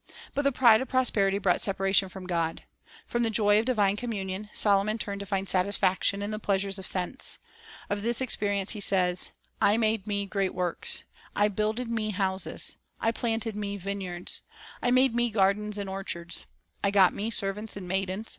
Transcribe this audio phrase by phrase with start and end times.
[0.33, 2.63] But the pride of prosperity brought separa tion from God.
[3.05, 6.87] From the joy of divine communion Solomon turned to find satisfaction in the pleasures of
[6.87, 7.37] sense.
[7.87, 9.29] Of this experience he says:—
[9.71, 11.03] "I made me great works;
[11.35, 14.41] I builded me houses; I rhc Fr,de ° of Prosperity planted me vineyards;
[14.81, 16.47] I made me gardens and orchards;
[16.83, 18.29] I got me servants and maidens